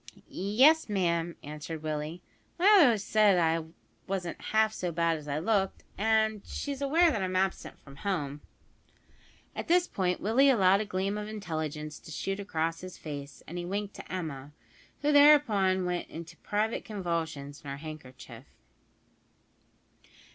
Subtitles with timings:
[0.27, 2.23] "Yes, ma'am," answered Willie,
[2.57, 3.65] "my mother always said I
[4.07, 8.41] wasn't half so bad as I looked; and she's aware that I'm absent from home."
[9.55, 13.59] At this point Willie allowed a gleam of intelligence to shoot across his face, and
[13.59, 14.53] he winked to Emma,
[15.03, 18.45] who thereupon went into private convulsions in her handkerchief.